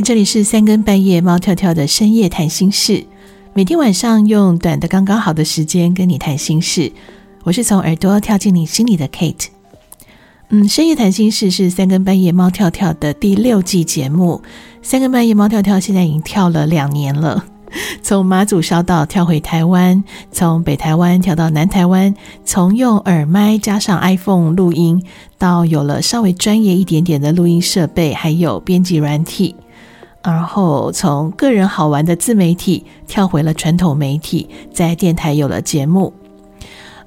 [0.00, 3.06] 这里是三更半夜猫跳跳的深夜谈心事，
[3.54, 6.92] 每天晚上用短的刚刚好的时间跟你谈心事。
[7.44, 9.46] 我是从耳朵跳进你心里的 Kate。
[10.50, 14.42] 嗯，深夜谈心事是三更半夜猫跳跳的第六季节目。
[14.82, 17.46] 三更半夜猫跳跳现在已经跳了两年了。
[18.02, 25.02] 从马祖小岛跳回台湾，从北台湾跳到南台湾，从用耳麦加上 iPhone 录音，
[25.38, 29.56] 到有了稍微专业一点点的录音设备，还有编辑软体，
[30.32, 36.12] 然后从个人好玩的自媒体跳回了传统媒体，在电台有了节目。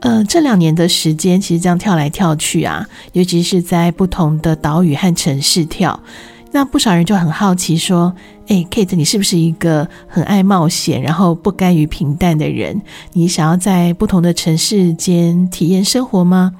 [0.00, 5.98] 呃，这两年的时间，其实这样跳来跳去啊，尤其是在不同的岛屿和城市跳。
[6.52, 8.14] 那不少人就很好奇说
[8.48, 12.80] ：“诶，Kate，你是不是一个很爱冒险，然后不甘于平淡的人？
[13.12, 16.52] 你想要在不同的城市间体验生活吗？”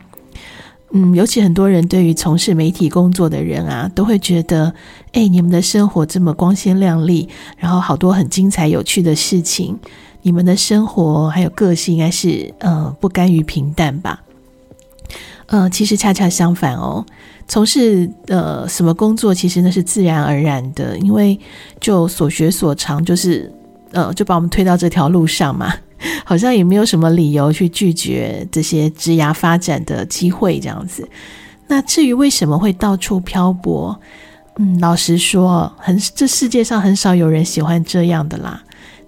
[0.92, 4.72] 嗯，尤其很多人对于从事媒体工作的人啊，都会觉得
[5.12, 9.76] ：“诶，你们的生活这么光鲜亮丽，然后好多很精彩有趣的事情，
[10.22, 14.22] 你们的生活还有个性应该是呃不甘于平淡吧？”
[15.46, 17.04] 呃，其实恰恰相反哦。
[17.48, 21.38] 从事呃什么工作，其实那是自然而然的，因为
[21.80, 23.52] 就所学所长，就是
[23.92, 25.72] 呃就把我们推到这条路上嘛，
[26.24, 31.08] 好像也没有什么理由去拒绝这些枝芽发展的机会这样子。
[31.68, 33.98] 那至于为什么会到处漂泊，
[34.58, 38.62] 嗯，老实说，很这世界上很少有人喜欢这样的啦。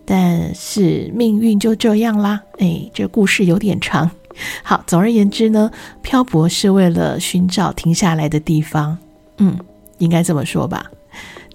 [0.04, 4.10] 但是命运就这样啦，哎，这故事有点长。
[4.62, 8.96] 好，总而言之呢，漂泊是为了寻找停下来的地方。
[9.38, 9.56] 嗯，
[9.98, 10.90] 应该这么说吧。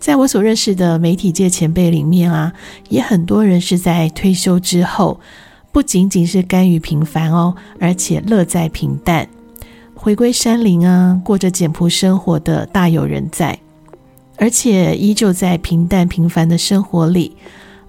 [0.04, 2.52] 在我所认识的媒体界前辈里面啊，
[2.90, 5.18] 也很多人是在退休之后，
[5.72, 9.26] 不仅仅是甘于平凡哦，而且乐在平淡，
[9.96, 13.58] 回归山林啊，过着简朴生活的大有人在，
[14.36, 17.38] 而且依旧在平淡平凡的生活里，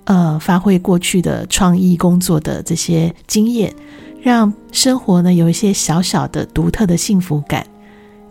[0.05, 3.75] 呃，发挥过去的创意工作的这些经验。
[4.23, 7.67] 让生活呢有一些小小的独特的幸福感，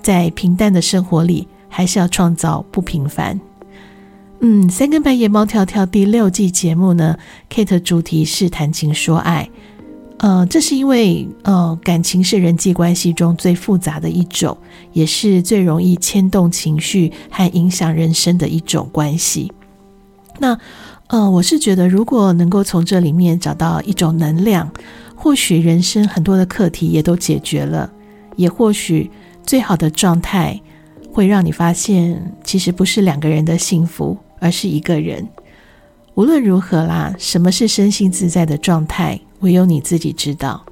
[0.02, 3.38] 在平淡的生活里，还是要创造不平凡。
[4.46, 7.18] 嗯，三更半夜猫跳跳第六季节目呢
[7.50, 9.50] ，Kate 主题是谈情说爱。
[10.18, 14.58] 呃，这是因为呃，感情是人际关系中最复杂的一种，
[14.92, 19.50] 也是最容易牵动情绪和影响人生的一种关系。
[20.40, 20.60] 那
[21.08, 24.70] 呃，我是觉得，如果能够从这里面找到一种能量。
[25.16, 27.90] 或许人生很多的课题也都解决了，
[28.36, 29.10] 也或许
[29.46, 30.60] 最好的状态
[31.14, 35.26] 会让你发现，其实不是两个人的幸福，而是一个人。
[36.16, 40.64] 无论如何啦，什么是身心自在的状态，唯有你自己知道。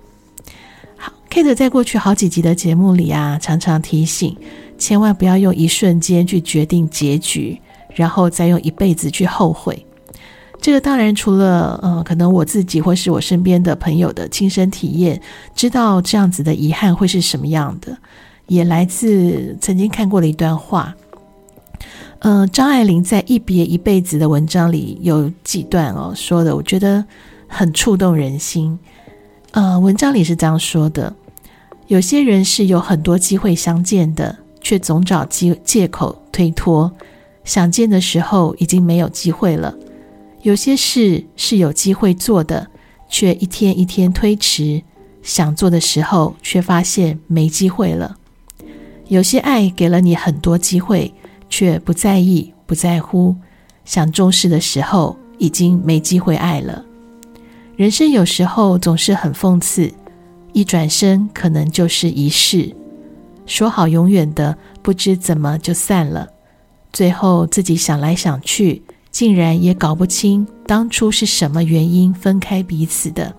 [0.98, 4.38] 好，Kate 在过去好几集的节目里啊，常常提醒，
[4.78, 7.59] 千万不要用一瞬间去决定结局，
[7.96, 9.84] 然后再用一辈子去后悔。
[10.59, 15.20] 这个当然除了呃，可能我自己或是我身边的朋友的亲身体验，
[15.56, 17.98] 知道这样子的遗憾会是什么样的，
[18.46, 20.94] 也来自曾经看过的一段话。
[22.22, 27.04] 呃，张爱玲在《一别一辈子》的文章里有几段哦说的，我觉得
[27.48, 28.78] 很触动人心。
[29.54, 31.16] 呃，文章里是这样说的：
[31.88, 36.92] 有些人是有很多机会相见的，却总找机借口推脱，
[37.44, 39.74] 想见的时候已经没有机会了。
[40.44, 42.68] 有些事是有机会做的，
[43.09, 44.84] 却一天一天推迟；
[45.24, 48.16] 想做的时候，却发现没机会了。
[49.08, 51.12] 有些爱给了你很多机会，
[51.52, 53.36] 却不在意、不在乎；
[53.86, 56.84] 想重视的时候，已经没机会爱了。
[57.76, 59.94] 人生有时候总是很讽刺，
[60.52, 62.76] 一转身可能就是一世。
[63.46, 66.28] 说好永远的，不知怎么就散了。
[66.92, 68.82] 最后自己想来想去。
[69.12, 73.36] 竟然也搞不清当初是什么原因分开彼此的，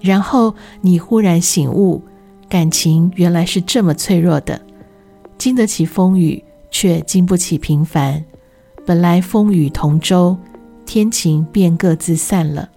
[0.00, 2.02] 然后你忽然醒悟，
[2.48, 4.58] 感情原来是这么脆弱的，
[5.36, 8.24] 经得起风雨，却经不起平凡。
[8.86, 10.36] 本来风雨同舟，
[10.86, 12.68] 天晴便各自散了。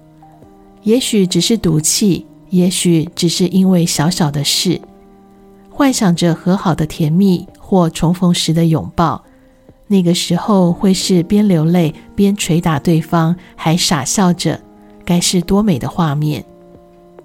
[0.83, 4.81] 也许只是赌气，也许只是因为小小的事，
[5.69, 9.23] 幻想着和好的甜蜜或重逢时的拥抱。
[9.87, 14.59] 那个时候会是边流泪边捶打对方，还傻笑着，
[15.05, 16.43] 该是多美的画面。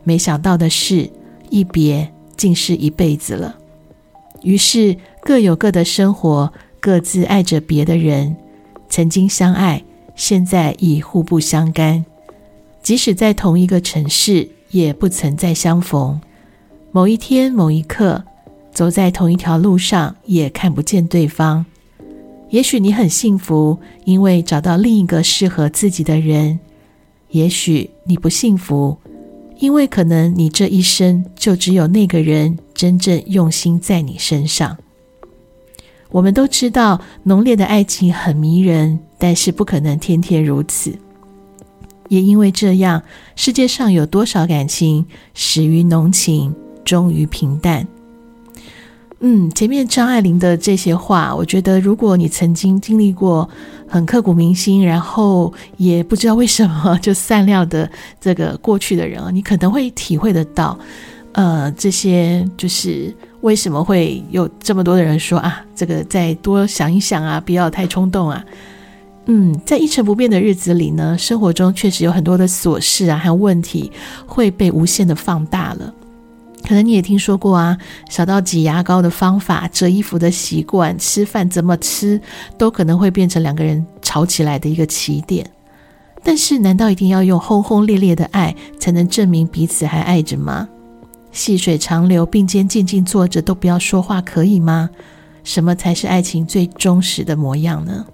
[0.05, 1.11] 没想到的是，
[1.49, 3.57] 一别竟是一辈子了。
[4.43, 4.97] 于是
[5.27, 8.37] 各有各的生活，各自爱着别的人。
[8.89, 9.83] 曾经相爱，
[10.15, 12.05] 现在已互不相干。
[12.81, 16.21] 即使在同一个城市，也不曾再相逢。
[16.93, 18.23] 某一天，某一刻，
[18.73, 21.67] 走在同一条路上，也看不见对方。
[22.51, 26.61] 也许你很幸福，因为找到另一个适合自己的人；
[27.31, 28.97] 也许你不幸福，
[29.59, 34.79] 因为可能你这一生就只有那个人真正用心在你身上。
[36.11, 40.97] 我们都知道，浓烈的爱情很迷人，但是不可能天天如此。
[42.09, 43.03] 也因为这样，
[43.35, 45.05] 世界上有多少感情
[45.35, 46.55] 始于浓情，
[46.85, 47.87] 终于平淡？
[49.21, 53.49] 嗯，前面张爱玲的这些话，我觉得如果你曾经经历过
[53.89, 60.79] 很刻骨铭心，然后也不知道为什么就散掉的这个过去的人啊，你可能会体会得到，
[61.33, 68.45] 呃，这些就是为什么会有这么多的人说啊，这个再多想一想啊，不要太冲动啊。
[69.27, 73.91] 嗯，在一成不变的日子里呢，生活中确实有很多的琐事啊，还有问题
[74.27, 75.93] 会被无限的放大了。
[76.67, 77.77] 可能你也听说过啊，
[78.09, 82.21] 小到挤牙膏的方法、折衣服的习惯、吃饭怎么吃，
[82.57, 85.49] 都可能会变成两个人吵起来的一个起点。
[86.25, 90.69] 但是，难道一定要用轰轰烈烈的爱才能证明彼此还爱着吗？
[91.37, 94.89] 细水长流，并肩静静坐着都不要说话，可以吗？
[95.45, 98.07] 什么才是爱情最忠实的模样呢？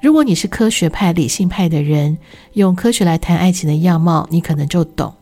[0.00, 2.16] 如果你是科学派、理性派的人，
[2.54, 5.12] 用科学来谈爱情的样貌，你可能就懂。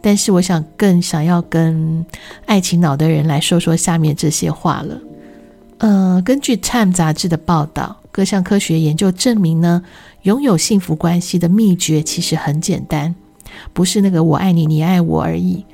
[0.00, 2.04] 但是，我想更想要跟
[2.46, 4.98] 爱情脑的人来说说下面这些话了。
[5.78, 9.82] 呃，根据《Time》杂志的报道，各项科学研究证明呢，
[10.22, 13.14] 拥有幸福关系的秘诀其实很简单，
[13.72, 15.64] 不是那个“我爱你，你爱我”而已。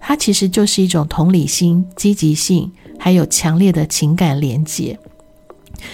[0.00, 4.98] 它其实就是一种同理心、积极性，还有强烈的情感连结。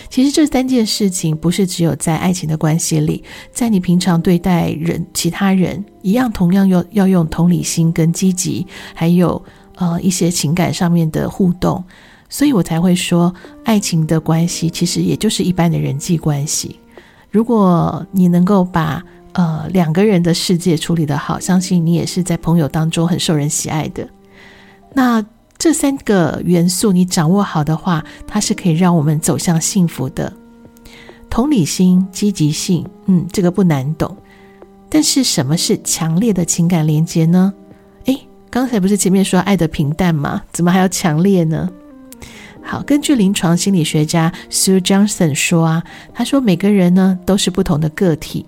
[0.08, 3.22] 其实这三件事情不是只有在爱情的关系里，
[3.52, 9.40] 在你平常对待人、其他人一样，同样要要用同理心跟积极，还有
[9.76, 11.84] 呃一些情感上面的互动，
[12.28, 13.32] 所以我才会说，
[13.64, 16.80] 爱情的关系其实也就是一般的人际关系。
[17.30, 19.04] 如果你能够把
[19.36, 24.08] 呃两个人的世界处理得好，相信你也是在朋友当中很受人喜爱的。
[24.92, 25.24] 那。
[25.58, 30.30] 这三个元素你掌握好的话，它是可以让我们走向幸福的。
[31.30, 34.14] 同理心、积极性，嗯，这个不难懂。
[34.90, 37.54] 但是什么是强烈的情感连接呢？
[38.04, 40.42] 诶，刚才不是前面说爱的平淡吗？
[40.52, 41.70] 怎么还要强烈呢？
[42.62, 48.44] 好，根据临床心理学家 Sue Johnson 说啊，他说每个人呢都是不同的个体，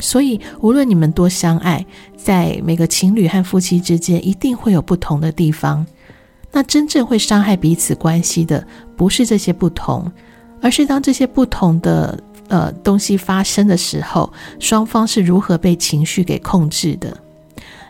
[0.00, 1.84] 所以无论你们多相爱，
[2.16, 5.86] 在每个情侣和夫妻之间，一定会有不同的地方。
[6.52, 8.66] 那真正会伤害彼此关系的，
[8.96, 10.10] 不是这些不同，
[10.60, 12.18] 而是当这些不同的
[12.48, 17.16] 呃东西发生的时候，双方是如何被情绪给控制的。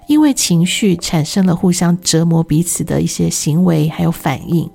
[0.07, 4.69] 因为情绪产生了互相折磨彼此的一些行为还有反应。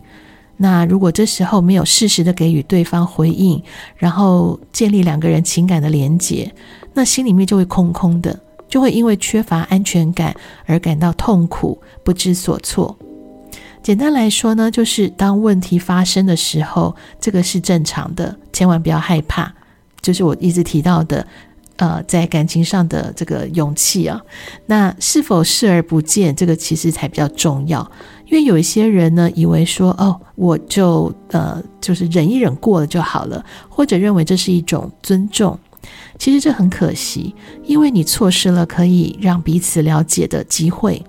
[0.58, 3.62] 那如果这时候没有适时的给予对方回应，
[3.98, 6.54] 然后建立两个人情感的连结，
[6.94, 10.36] 那心里面就会空空的，就会因为缺乏安全感
[10.66, 12.98] 而感到痛苦，不知所措。
[13.84, 19.54] 简单来说呢，就是当问题发生的时候，这个是正常的，千万不要害怕。
[20.02, 21.26] 就是我一直提到的，
[21.78, 24.22] 呃，在感情上的这个勇气啊。
[24.66, 27.90] 那是否视而不见，这个其实才比较重要。
[28.28, 35.58] 因为有一些人呢，以为说哦，我就呃，就是忍一忍过了就好了，或者认为这是一种尊重。
[36.18, 41.04] 其实这很可惜，因为你错失了可以让彼此了解的机会。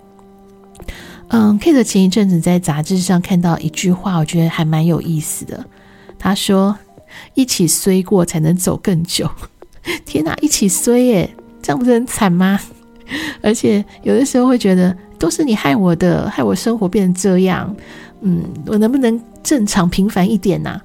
[1.28, 5.64] 嗯，Kate 前一阵子在杂志上看到一句话，我觉得还蛮有意思的。
[6.18, 6.76] 他说
[7.34, 9.30] ：“一起衰过才能走更久。”
[10.04, 12.58] 天哪，一起衰耶，这样不是很惨吗？
[13.40, 17.74] 而且有的时候会觉得都是你害我的，害我生活变成这样。
[18.20, 20.80] 嗯，我能不能正常平凡一点呢？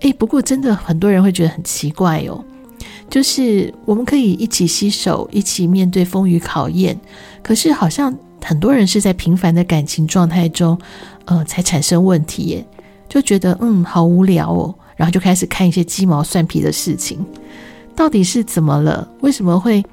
[0.00, 2.44] 诶，不过真的很多人会觉得很奇怪哦，
[3.10, 6.98] 就是我们可以一起携手，一起面对风雨考验，
[7.42, 8.14] 可是好像。
[8.44, 10.76] 很多人是在平凡的感情状态中，
[11.26, 12.66] 呃，才产生问题耶，
[13.08, 17.24] 就觉得嗯，好无聊哦，然后就开始看一些鸡毛蒜皮的事情，
[17.94, 19.06] 到底是怎么了？
[19.20, 19.84] 为什么会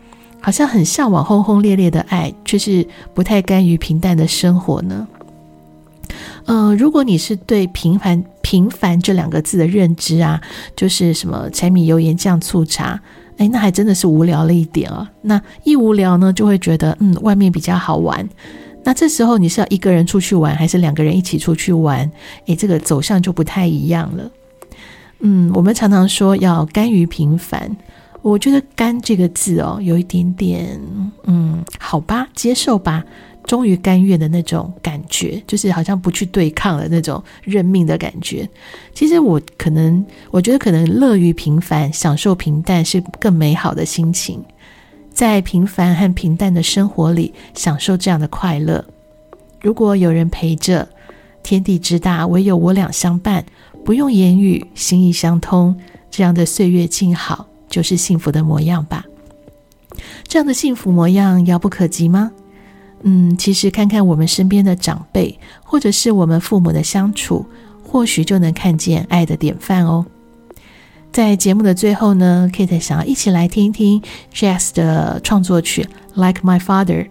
[0.41, 5.07] 好像很向往轰轰烈烈的爱，却是不太甘于平淡的生活呢？
[6.45, 10.41] 呃，如果你是对平凡平凡这两个字的认知啊，
[10.75, 12.99] 就是什么柴米油盐酱醋茶。
[13.37, 15.09] 哎，那还真的是无聊了一点啊。
[15.21, 18.27] 那一无聊呢，就会觉得嗯，外面比较好玩。
[18.83, 22.09] 那这时候你是要一个人出去玩，还是两个人一起出去玩？
[22.47, 24.29] 哎，这个走向就不太一样了。
[25.19, 27.75] 嗯，我们常常说要甘于平凡，
[28.21, 30.79] 我觉得“甘”这个字哦，有一点点
[31.23, 33.03] 嗯，好吧，接受吧。
[33.45, 38.47] 终于甘愿的那种感觉，就是好像不去对抗的那种认命的感觉。
[38.93, 44.43] 其实我可能，我觉得可能乐于平凡，享受平淡是更美好的心情。
[45.11, 48.85] 在平凡和平淡的生活里，享受这样的快乐。
[49.61, 50.87] 如果有人陪着，
[51.41, 53.43] 天地之大，唯有我俩相伴，
[53.83, 55.75] 不用言语，心意相通，
[56.11, 59.05] 这样的岁月静好，就是幸福的模样吧。
[60.27, 62.31] 这样的幸福模样遥不可及吗？
[63.03, 67.45] 嗯，其实看看我们身边的长辈，或者是我们父母的相处，
[67.83, 70.05] 或许就能看见爱的典范哦。
[71.11, 74.01] 在节目的最后呢，Kate 想要一起来听一听
[74.33, 75.83] Jazz 的创作曲
[76.15, 77.03] 《Like My Father》。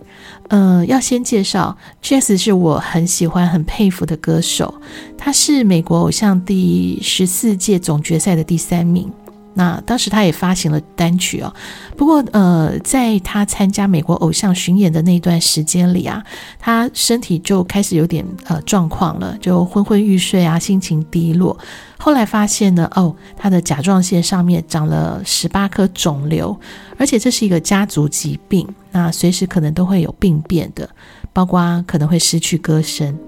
[0.48, 4.72] 呃，要先介绍 Jazz 是我很喜欢、很佩服的歌手，
[5.18, 9.12] 他是美国偶像第十四届总决赛的第三名。
[9.58, 11.52] 那当时他也发行了单曲哦，
[11.96, 16.22] 不过呃，在他参加美国偶像巡演的那段时间里啊，
[16.60, 21.58] 他身体就开始有点呃状况了，就昏昏欲睡啊，心情低落。
[21.98, 26.56] 后来发现呢，哦，他的甲状腺上面长了十八颗肿瘤，
[26.96, 30.88] 而且这是一个家族疾病，那随时可能都会有病变的，
[31.32, 33.18] 包括可能会失去歌声。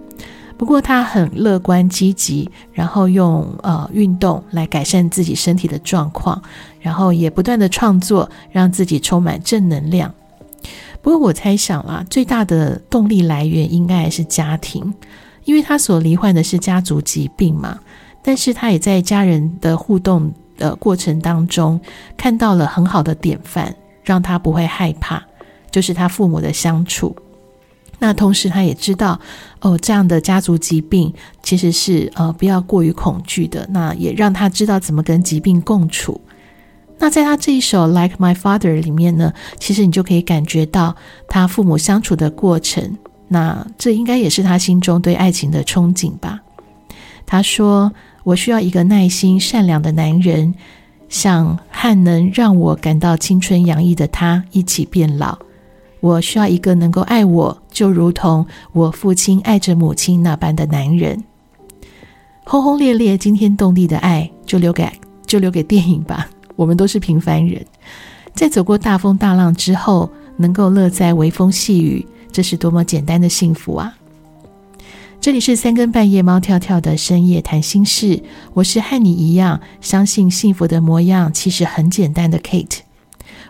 [0.61, 6.39] 不过他很乐观积极，然后用呃运动来改善自己身体的状况，
[6.81, 10.15] 然后也不断的创作，让自己充满正能量。
[11.01, 14.93] 不过我猜想啦，最大的动力来源应该还是家庭，
[15.47, 17.81] 因为他所罹患的是家族疾病嘛。
[18.23, 21.81] 但是他也在家人的互动的过程当中
[22.19, 23.75] 看到了很好的典范，
[24.05, 25.23] 让他不会害怕，
[25.71, 27.17] 就是他父母的相处。
[28.01, 29.21] 那同时，他也知道，
[29.61, 33.65] 哦，这样的家族疾病其实是呃不要过于恐惧的。
[33.71, 36.19] 那也让他知道怎么跟疾病共处。
[36.99, 40.97] 那在他这一首《Like My Father》里面呢，其实你就可以感觉到
[41.29, 42.97] 他父母相处的过程。
[43.29, 46.41] 那这应该也是他心中对爱情的憧憬吧。
[47.27, 47.93] 他说
[48.25, 50.55] ：“我需要一个耐心、善良的男人，
[51.09, 55.39] 像和能让我感到青春洋溢的他一起变老。”
[56.01, 61.23] 我需要一个能够爱我，就如同我父亲爱着母亲那般的男人。
[62.45, 64.91] 轰轰烈烈、惊天动地的爱，就留给
[65.27, 66.29] 就留给电影吧。
[66.57, 67.65] 我们都是平凡人，
[68.35, 73.95] 在走过大风大浪之后，能够乐在微风细雨，这是多么简单的幸福啊！
[75.21, 78.23] 这里是三更半夜，猫跳跳的深夜谈心事，
[78.55, 82.79] 我是和你一样相信幸福的模样，其实很简单的 Kate。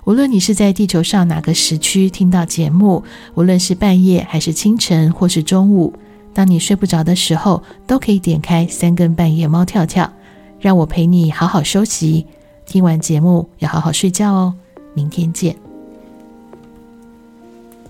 [0.05, 3.05] 无论你是在地球上哪个时区听到节目，
[3.35, 5.93] 无论是半夜还是清晨或是中午，
[6.33, 10.11] 当你睡不着的时候，都可以点开三更半夜猫跳跳，
[10.59, 12.27] 让我陪你好好休息。
[12.65, 14.55] 听完节目要好好睡觉哦，
[14.95, 15.70] 明天见。